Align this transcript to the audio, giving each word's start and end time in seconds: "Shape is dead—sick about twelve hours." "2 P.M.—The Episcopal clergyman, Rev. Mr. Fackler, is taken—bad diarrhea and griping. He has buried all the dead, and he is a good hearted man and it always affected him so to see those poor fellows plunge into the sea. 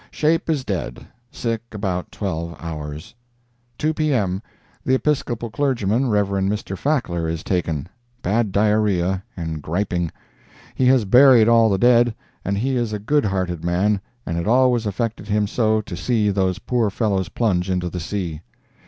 "Shape 0.09 0.49
is 0.49 0.65
dead—sick 0.65 1.61
about 1.73 2.11
twelve 2.11 2.55
hours." 2.59 3.13
"2 3.77 3.93
P.M.—The 3.93 4.95
Episcopal 4.95 5.51
clergyman, 5.51 6.09
Rev. 6.09 6.27
Mr. 6.29 6.75
Fackler, 6.75 7.29
is 7.29 7.43
taken—bad 7.43 8.51
diarrhea 8.51 9.21
and 9.37 9.61
griping. 9.61 10.09
He 10.73 10.87
has 10.87 11.05
buried 11.05 11.47
all 11.47 11.69
the 11.69 11.77
dead, 11.77 12.15
and 12.43 12.57
he 12.57 12.77
is 12.77 12.93
a 12.93 12.97
good 12.97 13.25
hearted 13.25 13.63
man 13.63 14.01
and 14.25 14.39
it 14.39 14.47
always 14.47 14.87
affected 14.87 15.27
him 15.27 15.45
so 15.45 15.81
to 15.81 15.95
see 15.95 16.31
those 16.31 16.57
poor 16.57 16.89
fellows 16.89 17.29
plunge 17.29 17.69
into 17.69 17.87
the 17.87 17.99
sea. 17.99 18.41